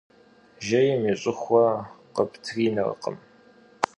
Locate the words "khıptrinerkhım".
2.15-3.17